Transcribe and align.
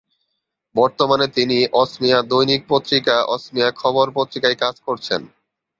বর্তমানে 0.75 1.27
তিনি 1.37 1.57
অসমীয়া 1.73 2.19
দৈনিক 2.23 2.61
পত্রিকা 2.69 3.15
অসমীয়া 3.35 3.69
খবর 3.81 4.05
পত্রিকায় 4.17 4.57
কাজ 4.63 4.75
করছেন। 4.87 5.21